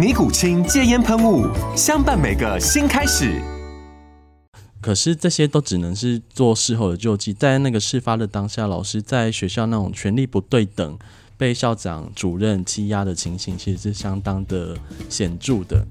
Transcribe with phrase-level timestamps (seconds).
[0.00, 1.46] 尼古清戒烟喷雾，
[1.76, 3.38] 相伴每个新开始。
[4.80, 10.98] 可是这些都只能是做事后的救济，在那个事发的当下，老师在学校那种权力不对等、
[11.36, 14.74] 被校长、主任欺压的情形，其实是相当的
[15.10, 15.86] 显著的。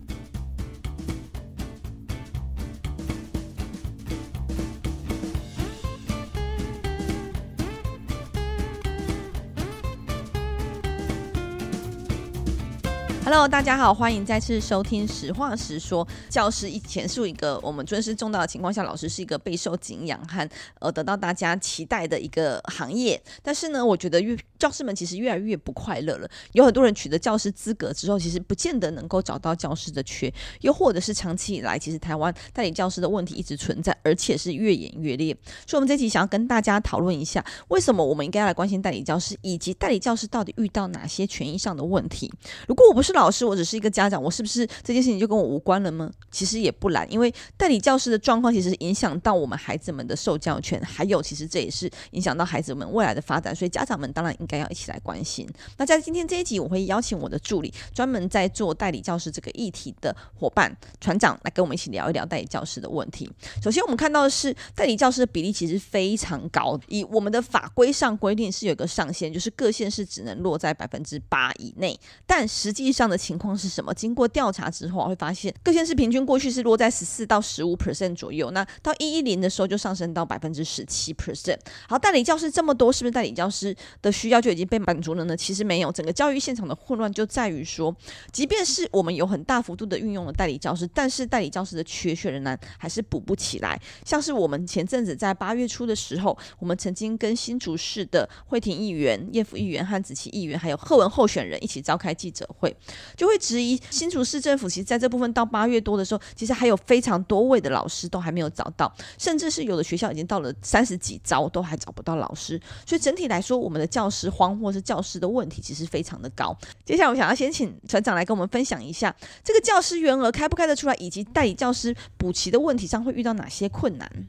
[13.31, 16.03] Hello，大家好，欢迎再次收听《实话实说》。
[16.31, 20.49] 教师以前是一个我们尊师重道的情况下，老师是一个备受敬仰和
[20.79, 23.21] 呃得到大家期待的一个行业。
[23.43, 26.27] 但是呢，我觉得越教师们其实越来越不快乐了。
[26.53, 35.37] 有很多人取得教师资格之后，其实不见得能够找到教师的缺，又或者是长期以来，其实台湾代理教师的问题一直存在，而且是越演越烈。
[35.67, 42.33] 所以，我们这期想要跟大家讨论一下，为什么我们应该要来关心代理教师，以及代理教师到底遇到哪些权益上的问题。
[42.67, 46.09] 如果我不是老师，我只是一个家长，我是不是这件事情就跟我无关了吗？
[46.31, 55.47] 其实也不然，因为代理教师的状况其实影响到我们孩子们的受教权，还有其实这也是影响到孩子们未来的发展，所以家长们当然应该要一起来关心。
[55.77, 63.29] 那在今天这一集，我会邀请我的助理，专门在做代理教师这个议题的伙伴船长来跟我们一起聊一聊代理教师的问题。
[63.61, 73.49] 首先，我们看到的是代理教师的比例其实非常高，以我们的法规上规定是有一个上限，就是各县市只能落在百分之八以内，但实际上的情况。
[73.59, 73.93] 是什么？
[73.93, 78.51] 经过调查之后，会发现各县市平均过去是落在十四到十五 percent 左右。
[78.51, 81.57] 那到一一零的时候，就上升到百分之十七 percent。
[81.89, 85.35] 好，代理教师这么多，是不是代理教师的需要就已经被满足了呢？
[85.35, 87.93] 其实没有，整个教育现场的混乱就在于说，
[88.31, 93.77] 即便是我们有很大幅度的运用了代理教师，但是代理教师的缺缺仍然还是补不起来。
[94.05, 102.75] 像是我们前阵子在八月初的时候，我们曾经跟新竹市的惠庭议员、叶福议员和子琪议员，还有贺文候选人一起召开记者会，
[103.17, 103.39] 就会。
[103.39, 116.55] 质疑新竹市政府，其实在这部分到八月多的时候，其实还有非常多位的老师都还没有找到，甚至是有的学校已经到了三十几招都还找不到老师，所以整体来说，我们的教师荒或是教师的问题其实非常的高。
[116.85, 124.27] 接下来，我想要先请船长来跟我们分享一下这个教师员额开不开得出来，以及代理教师补齐的问题上会遇到哪些困难？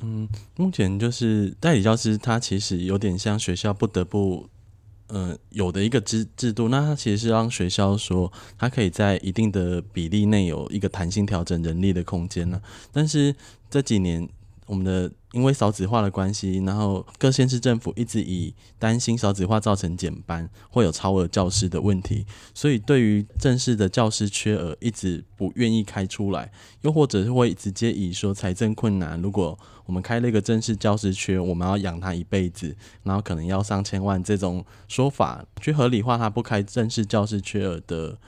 [0.00, 4.48] 嗯，目前就是代理教师，他其实有点像学校不得不。
[5.14, 12.58] 嗯，有的一个制制度，那它其实是让学校说，它可以在一定的比例内有一个弹性调整人力的空间呢。
[12.90, 13.34] 但是
[13.68, 14.26] 这几年，
[14.66, 22.24] 我们的因为少子化的关系，然后各县市政府一直以担心少子化造成减班，会有超额教师的问题，
[22.54, 26.52] 所以对于正式的教师缺额一直不愿意开出来，
[26.82, 38.18] 又或者是会直接以说财政困难，如果我们开了一个正式教师缺，我们要养他一辈子，然后可能要上千万这种说法，去合理化他不开正式教师缺额的。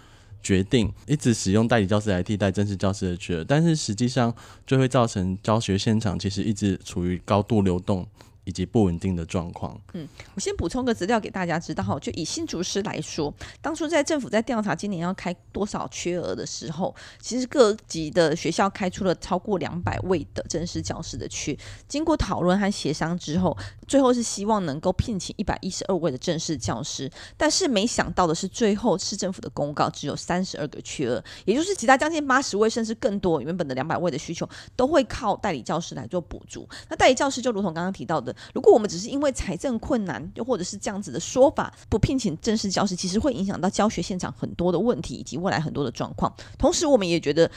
[0.44, 4.32] 决定一直使用代理教师来替代正式教师的缺，但是实际上
[4.66, 8.06] 就会造成教学现场其实一直处于高度流动。
[8.44, 9.81] 以及不稳定的状况。
[9.94, 21.56] 嗯，我先补充个资料给大家知道哈，就以新竹市来说，当初在政府在调查今年要开多少缺额的时候，其实各级的学校开出了超过两百位的正式教师的缺。
[21.88, 23.56] 经过讨论和协商之后，
[23.88, 27.11] 最后是希望能够聘请一百一十二位的正式教师。
[27.37, 36.69] 但是没想到的是，最后市政府的公告只有三十二个缺额，也就是其他将近八十位甚至更多原本的两百位的需求，都会靠代理教师来做补足。
[36.90, 38.34] 那代理教师就如同刚刚提到的。
[38.53, 46.35] 如果我们只是因为财政困难，又或者是这样子的说法，不聘请正式教师，其实会影响到教学现场很多的问题以及未来很多的状况。
[46.59, 47.51] 同时，我们也觉得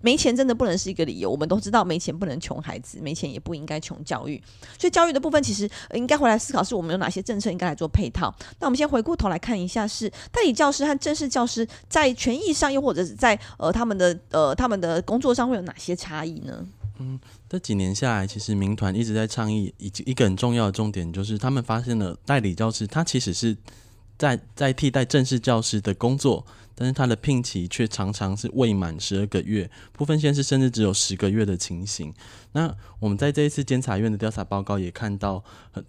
[0.00, 1.30] 没钱真的不能是一个理由。
[1.30, 4.42] 我们都知道没钱不能穷孩子，没钱也不应该穷教育。
[4.78, 8.34] 所以，教育的部分其实应该回来思考，是我们有哪些政策应该来做配套。
[8.58, 16.66] 那我们先回过头来看一下，是代理教师和正式教师在权益上，又或者是在呃他们的呃他们的工作上会有哪些差异呢？
[16.98, 17.18] 嗯，
[17.48, 23.56] 这几年下来，其实民团一直在倡议，一一个很重要的重点就是，他们发现了代理教师，他其实是
[24.18, 32.12] 在在替代正式教师的工作，但是他的聘期却常常是未满十二个月，部分县市甚至只有十个月的情形。
[32.52, 35.42] 那我们在这一次监察院的调查报告也看到，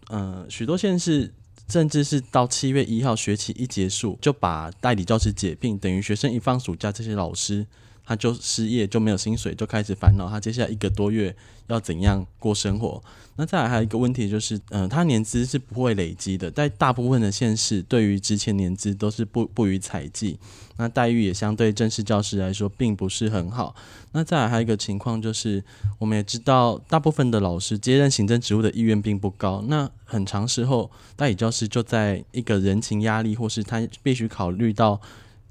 [0.08, 1.34] 呃，许多县市
[1.70, 7.68] 甚至是到七月一号学期一结束，就把代理教师解聘，等于学生一放暑假，这些老师。
[8.06, 11.36] 他就失业，就没有薪水，就开始烦恼他接下来一个多月
[11.68, 13.02] 要怎样过生活。
[13.36, 20.38] 那再来还有一个问题就是，嗯、他年资是不会累积的，在大部分的县市，对于之前年资都是不不予采计，
[20.78, 23.74] 那待遇也相对正式教师来说并不是很好。
[24.12, 25.64] 那再来还有一个情况就是，
[25.98, 29.64] 我们也知道，大部分的老师接任行政职务的意愿并不高。
[29.68, 35.02] 那很长时候，代理教师就在一个人情压力，或是他必须考虑到。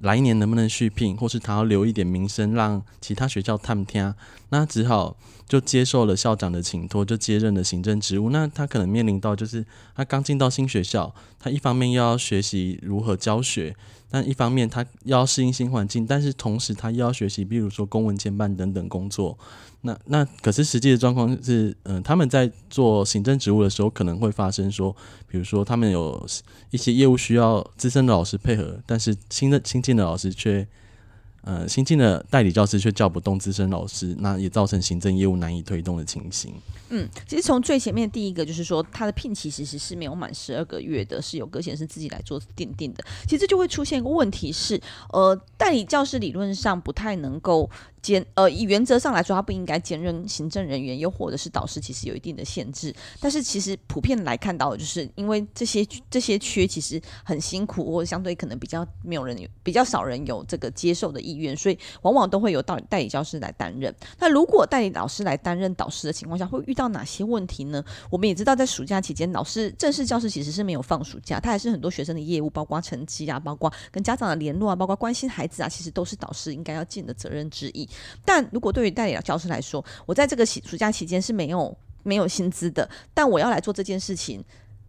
[0.02, 4.12] 来年能不能续聘，或是他要留一点名声，让其他学校探听，
[4.50, 5.16] 那只好
[5.48, 8.30] 就接受了校长的请托，就接任了行政职务。
[8.30, 9.64] 那他可能面临到就是，
[9.94, 13.76] 他刚进到新学校，他一方面又要学习如何教学。
[14.12, 19.38] 但一方面，他要适应新环境，但是同时他又要学习，比如说公文监办等等工作。
[19.80, 24.94] 那那可是实际的状况是，嗯、他们在做行政职务的时候，可能会发生说，
[25.26, 26.26] 比如说他们有
[26.70, 30.68] 一些业务需要资深的老师配合，但是新的新进的老师却。
[31.44, 36.54] 呃，新进的代理教师却叫不动资深老师，那也造成行政业务难以推动的情形。
[36.90, 43.04] 嗯，其实从最前面第一个就是说，他的聘期其实是没有满十二个月的，是由葛先生自己来做定定的。
[43.26, 44.80] 其实就会出现一个问题是，
[45.12, 47.70] 呃，代理教师理论上不太能够。
[48.02, 52.92] 兼呃，以原则上来说，他不应该兼任行政人员，又或者是导师，其实有一定的限制。
[53.20, 63.94] 但是其实普遍来看到的就是，因为这些这些缺其实很辛苦，或者相对可能比较没有人有比较少人有这个接受的意愿，所以往往都会有代代理教师来担任。
[64.18, 67.84] 那如果代理老师来担任导师的情况下，会遇到哪些问题呢？
[68.10, 77.88] 我们也知道，在暑假期间，老师正式教师其实是没有放暑假，他还是很多学生的业务，包括成绩啊，包括跟家长的联络啊，包括关心孩子啊，其实都是导师应该要尽的责任之一。
[78.24, 84.44] 但如果对于代理教师来说，我在这个暑假期间是没有没有薪资的，但我要来做这件事情，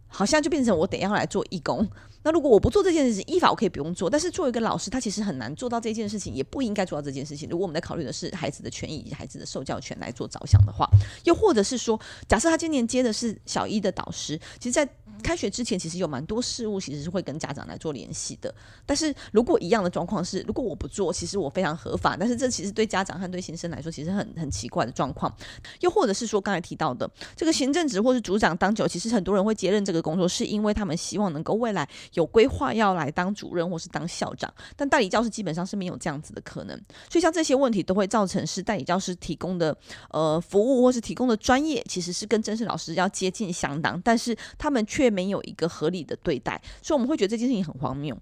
[0.06, 1.84] 好像就变成我得要来做义工。
[2.26, 7.46] 那如果我不做这件事情，依法我可以不用做，但是作为一个老师，他其实很难做到这件事情，也不应该做到这件事情。
[7.50, 10.88] 如果我们在考虑的是孩子的权益以及孩子的受教权来做着想的话，
[11.24, 14.88] 又或者是说，假设他今年接的是小一的导师，其实，在
[15.24, 18.54] 开学之前，其实有蛮多事务其实是会跟家长来做联系的。
[18.84, 25.34] 但是如果一样的状况是，如果我不做，其实我非常合法，但是这其实对家长和对新生来说，其实很很奇怪的状况。
[25.80, 34.52] 又或者是说，刚才提到的这个行政职或是组长当久，其实很多人会接任这个工作，是因为他们希望能够未来有规划要来当主任或是当校长。
[34.76, 36.76] 但代理教师基本上是没有这样子的可能，
[37.10, 39.74] 所以像这些问题都会造成是代理教师提供的
[40.10, 48.18] 呃服务或是提供的专业，其实是跟正式老师要接近相当，但是他们却没有一个合理的对待，所以我们会觉得这件事情很荒谬。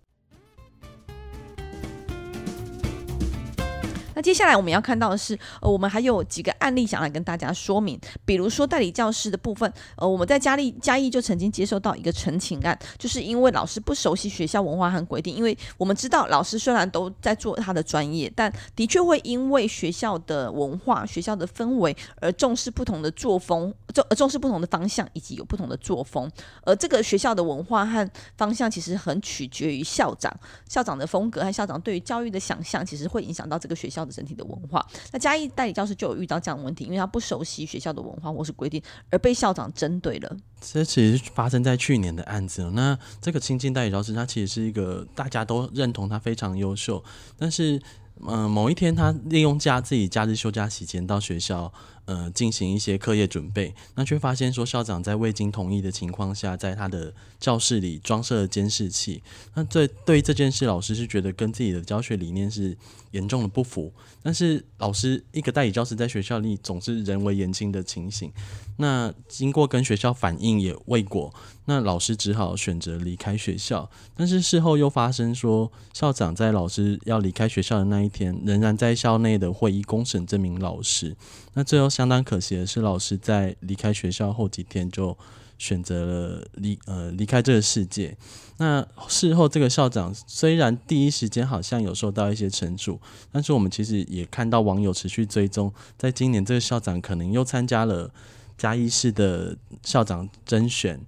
[4.23, 26.31] 接下来我们要看到的是，呃，我们还有几个案例想来跟大家说明，比如说代理教师的部分，呃，我们在嘉义嘉义就曾经接收到一个陈情案，就是因为老师不熟悉学校文化和规定，因为我们知道老师虽然都在做他的专业，但的确会因为学校的文化、学校的氛围而重视不同的作风，重重视不同的方向，以及有不同的作风。
[26.65, 30.33] 而这个学校的文化和方向其实很取决于校长，
[30.69, 40.37] 校长的风格和校长对于教育的想象，其实会影响到这个学校的整体的文化，那嘉义代理教师就有遇到这样的问题，因为他不熟悉学校的文化或是规定，而被校长针对了。
[40.61, 42.71] 这其实发生在去年的案子。
[42.73, 47.03] 那这个亲近代理教师，他其实是一个大家都认同他非常优秀，
[47.37, 47.81] 但是，
[48.27, 51.73] 嗯、某一天他利用假自己假日休假期间到学校。
[52.05, 59.23] 呃，进行一些课业准备，那却发现说校长在未经同意的情况下，在他的教室里装设监视器。
[59.55, 62.77] 那这对于这件事，老师是觉得跟自己的教学理念是
[63.13, 63.93] 严重的不符。
[64.25, 68.33] 但是老师一个代理教师在学校里总是人微言轻的情形。
[68.77, 71.33] 那经过跟学校反映也未果，
[71.67, 73.89] 那老师只好选择离开学校。
[74.17, 81.17] 但是事后又发生说，校长在老师要离开学校的那一天，仍然在校内的会议公审这名老师。
[81.55, 85.17] 那最后相当可惜的是，老师在离开学校后几天就
[85.59, 88.17] 选择了离呃离开这个世界。
[88.57, 92.99] 那事后这个校长虽然第一时间好像有受到一些惩处，
[93.31, 98.11] 但是我们其实也看到网友持续追踪，在今年这个校长可能又参加了
[98.57, 100.99] 嘉义市的校长甄选。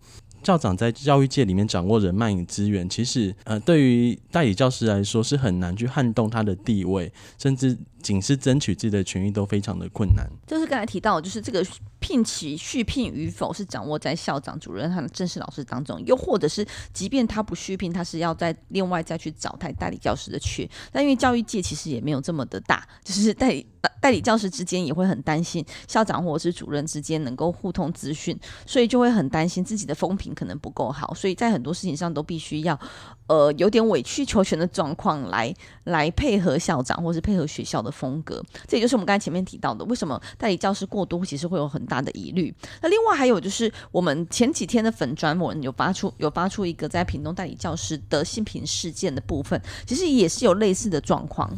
[0.42, 10.24] 校长在教育界里面掌握人脉与资源，其实呃，对于代理教师来说是很难去撼动他的地位，甚至仅是争取自己的权益都非常的困难。
[10.46, 11.66] 就是刚才提到，就是这个。
[12.00, 20.68] 聘期续聘与否是掌握在校长、主任和正式老师当中，又或者是即便他不续聘，他是要再另外再去找代代理教师的缺。
[20.92, 23.66] 但因为教育界其实也没有这么的大， 就是代理
[24.02, 32.78] 代理教师之间也会很担心校长或者是主任之间能够互通资讯，所以就会很担心自己的风评可能不够好，所以在很多事情上都必须要
[33.26, 35.52] 呃有点委曲求全的状况来
[35.84, 38.40] 来配合校长或是配合学校的风格。
[38.68, 41.94] 这也就是我们刚才前面提到的，为什么代理教师过多其实会有很大。
[42.04, 42.54] 的疑虑。
[42.82, 51.50] 那另外还有就是，我们前几天的粉专文有发出有发出一个在屏东代理教师的性平事件的部分，其实也是有类似的状况。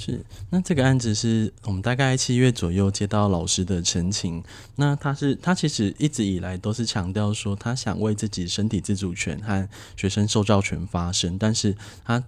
[0.00, 4.42] 是，那这个案子是我们大概七月左右接到老师的陈情。
[4.76, 12.24] 那他是他其实一直以来都是强调说，他想为自己身体自主权和学生受教权发声，但是他。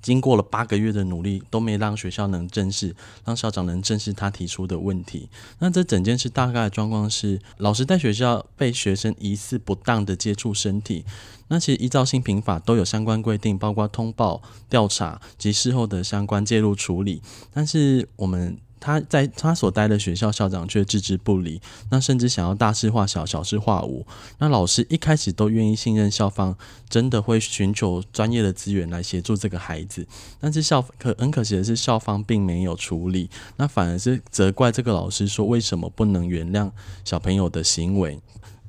[0.00, 5.28] 经过了八个月的努力，都没让学校能正视，让校长能正视他提出的问题。
[5.58, 11.04] 那这整件事大概的状况是，老师在学校被学生疑似不当的接触身体。
[11.48, 17.22] 那其实依照新平法都有相关规定，包括通报、调查及事后的相关介入处理。
[17.52, 18.58] 但是我们。
[18.80, 24.06] 他在他所待的学校校长却置之不理，那甚至想要大事化小，小事化无。
[24.38, 26.56] 那老师一开始都愿意信任校方，
[26.88, 30.06] 真的会寻求专业的资源来协助这个孩子。
[30.40, 36.70] 但是校可很可惜的是，校方并没有处理，那反而是责怪这个老师说，为什么不能原谅
[37.04, 38.20] 小朋友的行为？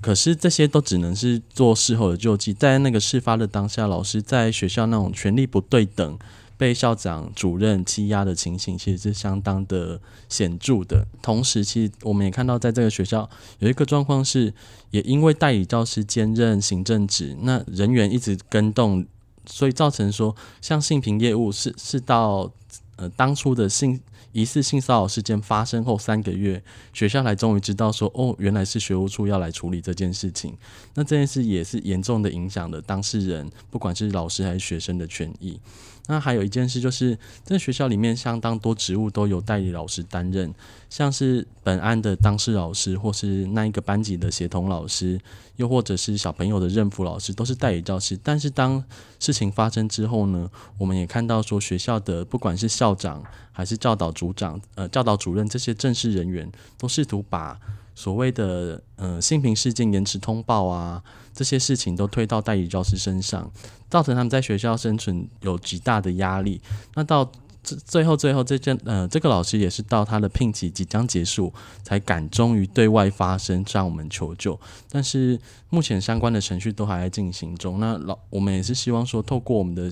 [0.02, 6.18] 可是这些都只能是做事后的救济，在那个事发的当下，老师在学校那种权力不对等。
[6.60, 9.98] 被校长、主任欺压的情形，其实是相当的
[10.28, 11.08] 显著的。
[11.22, 14.54] 同时，其实我们也看到，在这个学校有一个状况是，
[14.92, 19.06] 也因为代理教师兼任行政职，那人员一直跟动，
[19.46, 22.52] 所以造成说，像性平业务是是到
[22.98, 23.98] 呃当初的性
[24.32, 26.62] 疑似性骚扰事件发生后三个月，
[26.94, 30.56] 学校才终于知道说，哦，原来是学务处要来处理这件事情。
[30.94, 35.60] 那这件事也是严重的影响了当事人，不管是老师还是学生的权益。
[36.08, 40.52] 那还有一件事就是，在学校里面相当多职务都由代理老师担任，
[40.90, 45.22] 像是本案的当事老师，或是那一个班级的协同老师，
[45.58, 48.18] 又或者是小朋友的任辅老师，都是代理教师。
[48.24, 48.84] 但是当
[49.20, 57.58] 事情发生之后呢，我们也看到说，学校的不管是校长还是教导组长、呃教导主任这些正式人员，都试图把
[57.96, 61.02] 所谓的呃性平事件延迟通报啊。
[61.34, 63.50] 这些事情都推到代理教师身上，
[63.90, 66.60] 造成他们在学校生存有极大的压力。
[66.96, 67.24] 那到
[67.64, 74.60] 最最后，最后这件呃，这个老师也是到他的聘期即将结束，才敢终于对外发声，向我们求救。
[74.92, 77.80] 但是目前相关的程序都还在进行中。
[77.80, 79.90] 那老我们也是希望说，透过我们的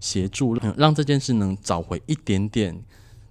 [0.00, 2.78] 协助，让这件事能找回一点点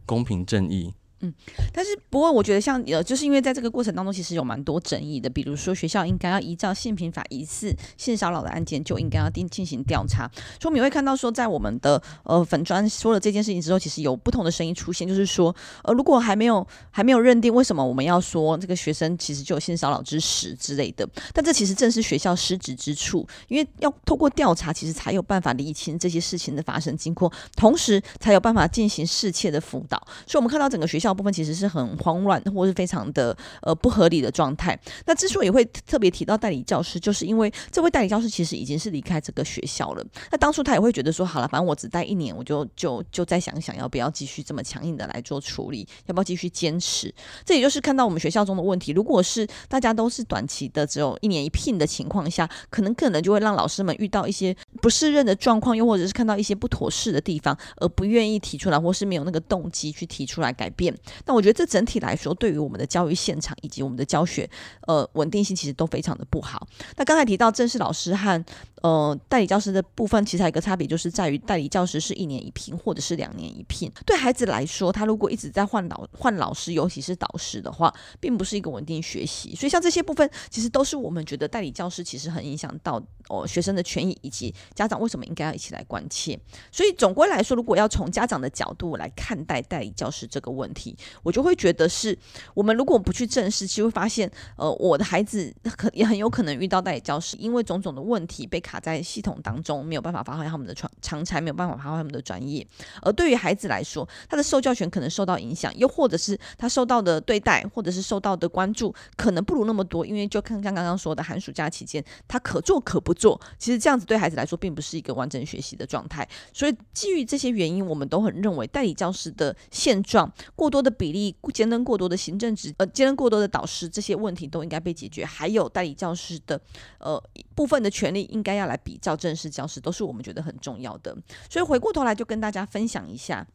[0.06, 0.94] 公平正义。
[1.24, 1.34] 嗯，
[1.72, 5.30] 但是不过我觉得像呃，就是因为在这个过程当中，其实有蛮多争议的。
[5.30, 10.30] 比如说学校应该要依照性平法疑似性骚扰的案件，就应该要进进行调查。
[10.60, 21.08] 所以我们也会看到说，在我们的呃粉专说了这件事情之后，其实有不同的声音出现，就是说呃，如果还没有还没有认定，为什么我们要说这个学生其实就有性骚扰之实之类的？
[21.34, 29.98] 但这其实正是学校失职之处，因为要透过调查，其实才有办法厘清这些事情的发生经过，同时才有办法进行适切的辅导。
[30.28, 31.13] 所以我们看到整个学校。
[31.14, 34.80] 部分其实是很慌乱或是非常的呃不合理的状态。
[35.06, 40.06] 那之所以会特别提到代理教师，就是因为这位代理教师其实已经是离开这个学校了。
[40.32, 47.14] 那当初他也会觉得说，好了，反正我只待一年，我就就就再想想要不要继续这么强硬的来做处理，要不要继续坚持？
[47.46, 48.92] 这也就是看到我们学校中的问题。
[48.92, 60.94] 如果是大家都是短期的，只有一年一聘的情况下，可能可能就会让老师们遇到一些不适任的状况，又或者是看到一些不妥适的地方，而不愿意提出来，或是没有那个动机去提出来改变。
[61.26, 64.50] 那我觉得这整体来说，对于我们的教育现场以及我们的教学，
[64.88, 66.68] 呃，稳定性其实都非常的不好。
[66.98, 68.46] 那刚才提到正式老师和
[68.82, 73.92] 呃代理教师的部分，其实还有一个差别，就是在于代理教师是一年一聘或者是两年一聘。
[74.06, 79.56] 对孩子来说，他如果一直在换老换老师，尤其是导师的话，并不是一个稳定学习。
[79.56, 86.40] 所以像这些部分，其实都是我们觉得代理教师其实很影响到哦学生的权益以及家长为什么应该要一起来关切。
[86.72, 90.93] 所以总归来说，如果要从家长的角度来看待代理教师这个问题。
[91.24, 92.18] 我就会觉得是
[92.54, 102.66] 我们如果不去正视，其实会发现，呃，我的孩子可也很有可能遇到代理教师，因为种种的问题被卡在系统当中，没有办法发挥他们的长长才，没有办法发挥他们的专业。
[103.02, 110.06] 而对于孩子来说，他的受教权可能受到影响，又或者是他受到的对待，或者是受到的关注，可能不如那么多。
[110.06, 116.28] 因为就看像刚刚说的，寒暑假期间，他可做可不做，其实这样子对孩子来说，并不是一个完整学习的状态。
[116.54, 125.26] 所以基于这些原因，我们都很认为代理教师的现状，过多的比例，兼任过多的行政职，呃，兼任过多的导师，这些问题都应该被解决。
[125.26, 126.60] 还有代理教师的
[127.00, 127.22] 呃
[127.56, 131.18] 部分的权利，应该要来比较正式教师，都是我们觉得很重要的。
[131.50, 133.48] 所以回过头来，就跟大家分享一下。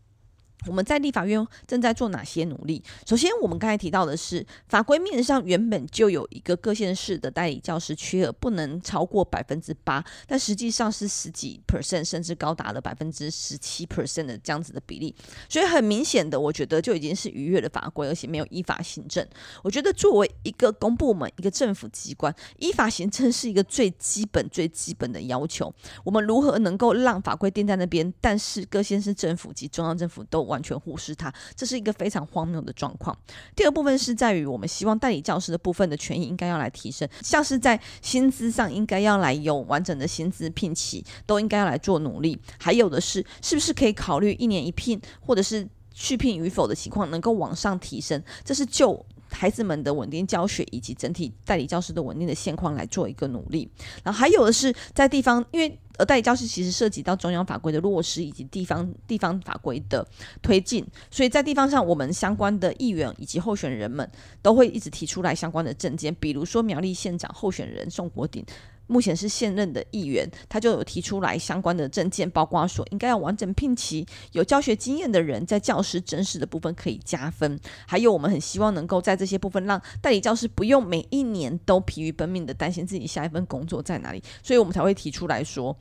[0.67, 2.83] 我们在立法院正在做哪些努力？
[3.07, 15.15] 首先，我们刚才提到的是法规面上原本就有一个各县市的代理教师缺额不能超过百分之八，但实际上是十几 percent，甚至高达了百分之十七 percent 的这样子的比例。
[15.49, 19.27] 所以很明显的，我觉得就已经是逾越了法规，而且没有依法行政。
[19.62, 25.73] 我觉得作为一个公部门、一个政府机关，依法行政是一个最基本、最基本的要求。
[26.05, 33.17] 我们如何能够让法规定在那边，但是各县市政府及中央政府都完全忽视它，这是一个非常荒谬的状况。
[33.55, 42.37] 第二部分是在于，我们希望代理教师的部分的权益应该要来提升，像是在薪资上应该要来有完整的薪资聘期，都应该要来做努力。
[42.59, 48.23] 还有的是，是不是可以考虑一年一聘，或者是续聘与否的情况能够往上提升？
[48.45, 49.05] 这是就
[49.38, 53.71] 孩子们的稳定教学以及整体代理教师的稳定的现况来做一个努力。
[54.02, 60.04] 然后还有的是在地方，因为呃代理教师其实涉及到中央法规的落实以及地方地方法规的
[60.42, 64.11] 推进，所以在地方上，我们相关的议员以及候选人们
[64.42, 68.45] 都会一直提出来相关的证件，比如说苗栗县长候选人宋国鼎。
[68.88, 77.61] 目前是现任的议员，他就有提出来相关的证件，包括说应该要完整聘齐有教学经验的人，在教师真实的部分可以加分。
[77.87, 85.76] 还有，我们很希望能够在这些部分让代理教师不用每一年都疲于奔命的担心自己下一份工作在哪里，所以我们才会提出来说，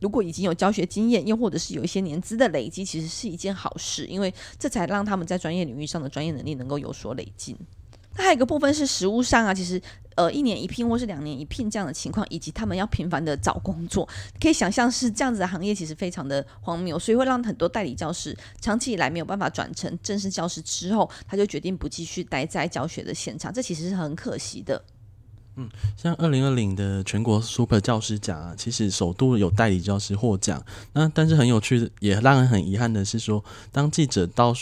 [0.00, 7.56] 如果已经有教学经验，又或者是有一些年资的累积，其实是一件好事，因为这才让他们在专业领域上的专业能力能够有所累进。
[8.16, 9.80] 那还有一个部分是实物上啊，其实
[10.16, 14.06] 呃一年一聘或是两年一聘这样的情况，以及他们要频繁的找工作，
[14.40, 24.84] 可以想象是这样子的行业其实非常的荒谬，所以会让很多代理教师长期以来没有办法转成正式教师之后，他就决定不继续待在教学的现场，这其实是很可惜的。
[25.56, 30.62] 嗯，像二零二零的全国 Super 教师奖啊，其实首度有代理教师获奖。
[30.92, 34.54] 那但是很有趣，也让人很遗憾的是说，当记者到。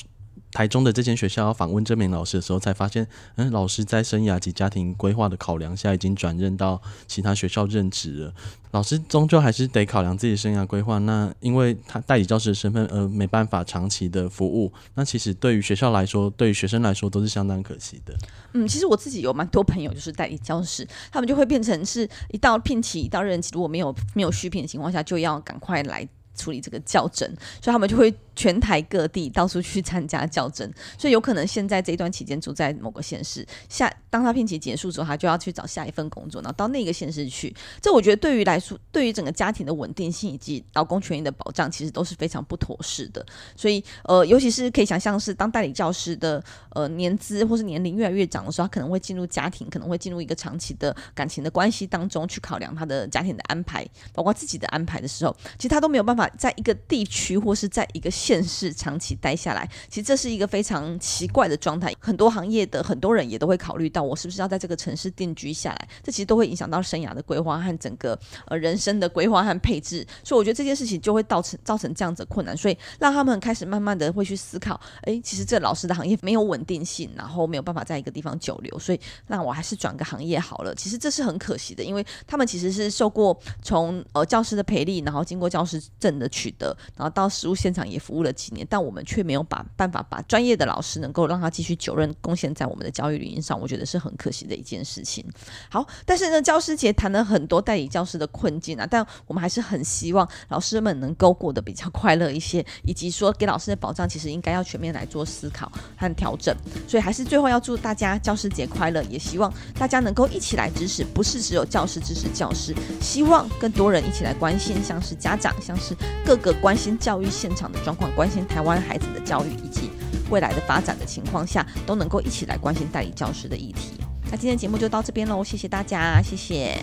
[0.53, 8.35] 台中的这间学校要访问这名老师的时候，才发现，嗯，老师在生涯及家庭规划的考量下，已经转任到其他学校任职了。
[8.73, 14.73] 老师终究还是得考量自己生涯规划，那因为他代理教师的身份，而没办法长期的服务。
[14.95, 18.15] 那其实对于学校来说，对于学生来说，都是相当可惜的。
[18.53, 26.09] 嗯，其实我自己有蛮多朋友就是代理教师，他们就会变成是一到聘期，一到任期，如果没有没有续聘的情况下，就要赶快来
[26.41, 27.29] 处理这个校正，
[27.63, 28.15] 所以他们就会。
[28.37, 37.55] 全台各地到处去参加校正，所以有可能现在这一段期间住在某个县市，下当他聘期结束之后，他就要去找下一份工作，然后到那个县市去。
[37.83, 43.23] 这我觉得对于来说，对于整个家庭的稳定性以及劳工权益的保障，其实都是非常不妥适的。
[43.55, 58.41] 所以呃，尤其是可以想象是当代理教师的呃年资或是年龄越来越长的时候，他可能会进入家庭，可能会进入一个长期的感情的关系当中去考量他的家庭的安排，包括自己的安排的时候，其实他都没有办法在一个地区或是在一个县。
[58.51, 61.95] 市长期待下来，其实这是一个非常奇怪的状态。
[62.01, 65.89] 很多行业的很多人也都会考虑到，我是不是要在这个城市定居下来？
[66.03, 70.07] 这其实都会影响到生涯的规划和整个呃人生的规划和配置。
[70.25, 80.75] 所以我觉得这件事情就会造成造成这样子的困难，所以让他们开始慢慢的会去思考：哎，其实这老师的行业没有稳定性，然后没有办法在一个地方久留，所以那我还是转个行业好了。
[80.75, 88.21] 其实这是很可惜的，因为他们其实是受过从呃教师的培力，然后经过教师证的取得，然后到实务现场也服务。
[88.21, 95.25] 了几年，但我们却没有把办法把专业的老师能够让他继续久任贡献在我们的教育领域上，我觉得是很可惜的一件事情。
[95.71, 106.55] 好，但是呢，教师节谈了很多代理教师的困境啊，但我们还是很希望老师们能够过得比较快乐一些，以及说给老师的保障，其实应该要全面来做思考和调整。
[106.87, 118.11] 所以还是最后要祝大家教师节快乐，也希望大家能够一起来支持，不是只有教师支持教师，希望更多人一起来关心，像是家长，像是各个关心教育现场的状况。
[118.15, 119.91] 关心台湾孩子的教育以及
[120.31, 123.93] 未来的发展的情况下，都能够一起来关心代理教师的议题。
[124.31, 126.77] 那今天节目就到这边喽，谢谢大家，谢谢，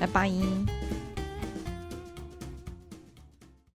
[0.00, 0.30] 拜拜。